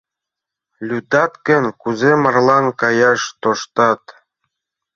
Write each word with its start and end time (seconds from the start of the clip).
—Лӱдат 0.87 1.33
гын, 1.47 1.63
кузе 1.81 2.11
марлан 2.23 2.65
каяш 2.81 3.21
тоштат? 3.41 4.01